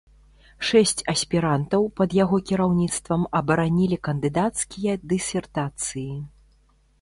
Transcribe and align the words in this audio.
Шэсць 0.67 1.01
аспірантаў 1.11 1.85
пад 2.01 2.15
яго 2.23 2.39
кіраўніцтвам 2.51 3.27
абаранілі 3.41 4.01
кандыдацкія 4.09 4.97
дысертацыі. 5.13 6.09